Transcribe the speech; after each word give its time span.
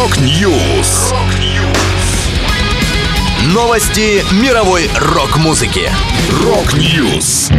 Rock 0.00 0.50
News. 0.50 1.12
Новости 3.52 4.24
мировой 4.42 4.88
рок-музыки. 4.98 5.90
Rock 6.42 6.90
News. 6.90 7.50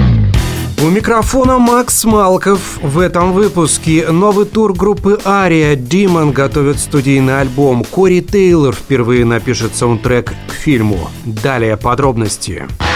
У 0.82 0.90
микрофона 0.90 1.60
Макс 1.60 2.04
Малков. 2.04 2.80
В 2.82 2.98
этом 2.98 3.34
выпуске 3.34 4.08
новый 4.10 4.48
тур 4.48 4.74
группы 4.74 5.20
Ария 5.24 5.76
Димон 5.76 6.32
готовит 6.32 6.80
студийный 6.80 7.42
альбом. 7.42 7.84
Кори 7.84 8.22
Тейлор 8.22 8.74
впервые 8.74 9.24
напишет 9.24 9.76
саундтрек 9.76 10.34
к 10.48 10.52
фильму. 10.52 11.12
Далее 11.26 11.78
подробности. 11.78 12.66
Через 12.80 12.91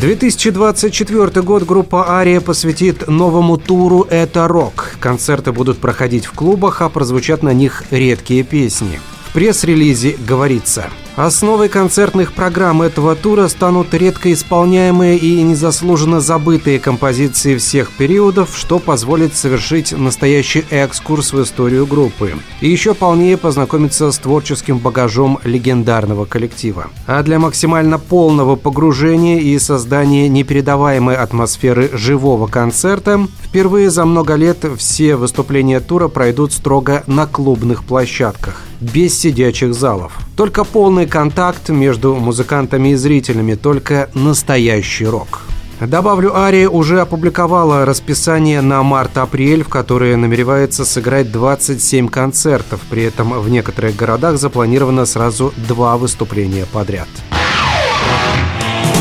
2024 0.00 1.42
год 1.42 1.64
группа 1.64 2.10
Ария 2.10 2.40
посвятит 2.40 3.06
новому 3.06 3.58
туру 3.58 4.06
«Это 4.08 4.48
рок». 4.48 4.96
Концерты 4.98 5.52
будут 5.52 5.76
проходить 5.76 6.24
в 6.24 6.32
клубах, 6.32 6.80
а 6.80 6.88
прозвучат 6.88 7.42
на 7.42 7.52
них 7.52 7.84
редкие 7.90 8.42
песни. 8.42 8.98
В 9.28 9.34
пресс-релизе 9.34 10.16
говорится 10.26 10.88
Основой 11.22 11.68
концертных 11.68 12.32
программ 12.32 12.80
этого 12.80 13.14
тура 13.14 13.48
станут 13.48 13.92
редко 13.92 14.32
исполняемые 14.32 15.18
и 15.18 15.42
незаслуженно 15.42 16.18
забытые 16.18 16.78
композиции 16.78 17.58
всех 17.58 17.92
периодов, 17.92 18.56
что 18.56 18.78
позволит 18.78 19.36
совершить 19.36 19.92
настоящий 19.92 20.64
экскурс 20.70 21.34
в 21.34 21.42
историю 21.42 21.86
группы. 21.86 22.36
И 22.62 22.70
еще 22.70 22.94
полнее 22.94 23.36
познакомиться 23.36 24.10
с 24.10 24.18
творческим 24.18 24.78
багажом 24.78 25.38
легендарного 25.44 26.24
коллектива. 26.24 26.86
А 27.06 27.22
для 27.22 27.38
максимально 27.38 27.98
полного 27.98 28.56
погружения 28.56 29.40
и 29.40 29.58
создания 29.58 30.26
непередаваемой 30.26 31.16
атмосферы 31.16 31.90
живого 31.92 32.46
концерта 32.46 33.28
впервые 33.44 33.90
за 33.90 34.06
много 34.06 34.36
лет 34.36 34.64
все 34.78 35.16
выступления 35.16 35.80
тура 35.80 36.08
пройдут 36.08 36.54
строго 36.54 37.02
на 37.06 37.26
клубных 37.26 37.84
площадках, 37.84 38.62
без 38.80 39.18
сидячих 39.18 39.74
залов. 39.74 40.12
Только 40.36 40.64
полный 40.64 41.06
контакт 41.06 41.68
между 41.68 42.14
музыкантами 42.14 42.90
и 42.90 42.94
зрителями, 42.94 43.54
только 43.54 44.10
настоящий 44.14 45.06
рок. 45.06 45.42
Добавлю, 45.80 46.36
Ария 46.36 46.68
уже 46.68 47.00
опубликовала 47.00 47.86
расписание 47.86 48.60
на 48.60 48.82
март-апрель, 48.82 49.62
в 49.62 49.68
которое 49.68 50.16
намеревается 50.16 50.84
сыграть 50.84 51.32
27 51.32 52.08
концертов. 52.08 52.80
При 52.90 53.04
этом 53.04 53.40
в 53.40 53.48
некоторых 53.48 53.96
городах 53.96 54.36
запланировано 54.36 55.06
сразу 55.06 55.54
два 55.56 55.96
выступления 55.96 56.66
подряд. 56.70 57.08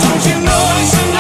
Don't 0.02 0.26
you 0.26 0.40
know 0.46 1.19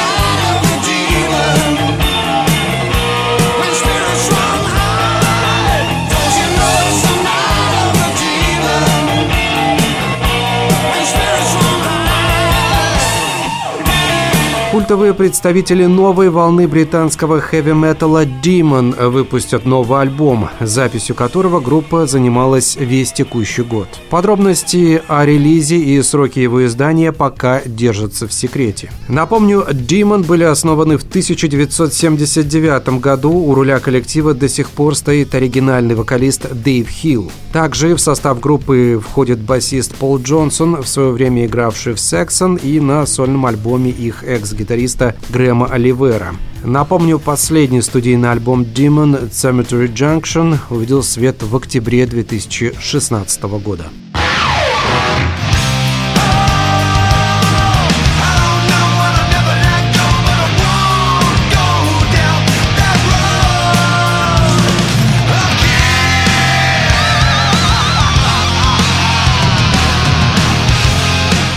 Культовые 14.72 15.16
представители 15.16 15.86
новой 15.86 16.30
волны 16.30 16.67
британского 16.67 17.42
хэви-металла 17.42 18.25
Demon 18.25 19.09
выпустят 19.09 19.66
новый 19.66 20.02
альбом, 20.02 20.50
записью 20.59 21.16
которого 21.16 21.59
группа 21.59 22.05
занималась 22.05 22.76
весь 22.76 23.11
текущий 23.11 23.64
год. 23.64 23.88
Подробности 24.11 25.02
о 25.08 25.26
релизе 25.26 25.77
и 25.77 25.99
сроки 26.04 26.38
его 26.38 26.64
издания 26.67 27.11
пока 27.11 27.64
держатся 27.66 28.27
в 28.27 28.33
секрете. 28.33 28.92
Напомню, 29.08 29.66
Demon 29.71 30.23
были 30.23 30.44
основаны 30.44 30.99
в 30.99 31.04
1979 31.04 32.99
году. 32.99 33.32
У 33.32 33.55
руля 33.55 33.80
коллектива 33.80 34.36
до 34.36 34.48
сих 34.48 34.70
пор 34.70 34.95
стоит 34.95 35.33
оригинальный 35.33 35.95
вокалист 35.95 36.48
Дэйв 36.54 36.88
Хилл. 36.88 37.32
Также 37.52 37.95
в 37.95 37.99
состав 37.99 38.39
группы 38.39 39.02
входит 39.04 39.39
басист 39.39 39.95
Пол 39.95 40.20
Джонсон, 40.20 40.83
в 40.83 40.88
свое 40.88 41.10
время 41.10 41.48
игравший 41.48 41.95
в 41.95 41.99
Сексон, 41.99 42.58
и 42.58 42.80
на 42.80 43.08
сольном 43.08 43.48
альбоме 43.48 43.89
их 43.89 44.23
экс-гитариста 44.59 45.15
Грэма 45.30 45.67
Оливера. 45.67 46.36
Напомню, 46.64 47.20
последний 47.20 47.81
студийный 47.81 48.31
альбом 48.31 48.64
Demon 48.64 49.30
Cemetery 49.30 49.92
Junction 49.93 50.58
увидел 50.70 51.03
свет 51.03 51.42
в 51.42 51.55
октябре 51.55 52.05
2016 52.05 53.43
года. 53.64 53.86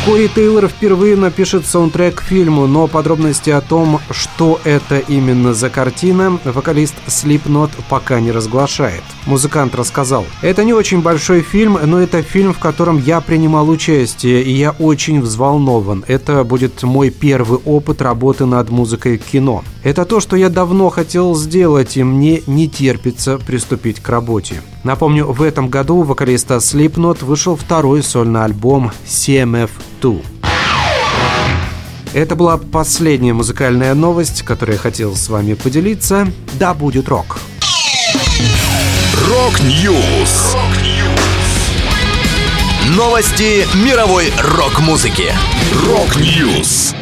Кори 0.05 0.27
Тейлор 0.27 0.67
впервые 0.67 1.15
напишет 1.15 1.65
саундтрек 1.65 2.17
к 2.17 2.23
фильму, 2.23 2.67
но 2.67 2.89
подробности 2.89 3.51
о 3.51 3.61
том, 3.61 4.01
что 4.11 4.61
это 4.65 4.99
именно 4.99 5.55
за 5.55 5.71
картина, 5.71 6.41
вокалист 6.45 6.95
Slipknot 7.07 7.71
пока 7.89 8.19
не 8.19 8.33
разглашает. 8.33 9.05
Музыкант 9.27 9.77
рассказал, 9.77 10.27
«Это 10.41 10.65
не 10.65 10.73
очень 10.73 11.03
большой 11.03 11.43
фильм, 11.43 11.79
но 11.85 12.01
это 12.01 12.21
фильм, 12.23 12.53
в 12.53 12.59
котором 12.59 13.01
я 13.01 13.21
принимал 13.21 13.69
участие, 13.69 14.43
и 14.43 14.51
я 14.51 14.73
очень 14.73 15.21
взволнован. 15.21 16.05
Это 16.09 16.43
будет 16.43 16.83
мой 16.83 17.11
первый 17.11 17.61
опыт 17.65 18.03
работы 18.03 18.45
над 18.45 18.71
музыкой 18.71 19.19
в 19.19 19.25
кино. 19.25 19.63
Это 19.85 20.05
то, 20.05 20.19
что 20.19 20.35
я 20.35 20.49
давно 20.49 20.91
хотел 20.91 21.37
сделать, 21.37 21.97
и 21.97 22.03
мне 22.03 22.43
не 22.49 22.69
терпится 22.69 23.39
приступить 23.39 24.01
к 24.01 24.09
работе». 24.09 24.63
Напомню, 24.85 25.27
в 25.27 25.43
этом 25.43 25.69
году 25.69 25.97
у 25.97 26.03
вокалиста 26.03 26.57
Slipknot 26.57 27.25
вышел 27.25 27.57
второй 27.57 28.03
сольный 28.03 28.45
альбом 28.45 28.91
CMF2. 29.07 30.25
Это 32.15 32.35
была 32.37 32.59
последняя 32.59 33.33
музыкальная 33.33 33.95
новость, 33.95 34.43
которую 34.43 34.77
я 34.77 34.81
хотел 34.81 35.15
с 35.15 35.29
вами 35.29 35.55
поделиться. 35.55 36.31
Да 36.59 36.75
будет 36.75 37.09
рок! 37.09 37.39
Rock 39.29 39.86
News. 39.86 40.57
Новости 42.97 43.67
мировой 43.77 44.31
рок-музыки. 44.57 45.33
Rock 45.87 46.35
News. 46.35 46.95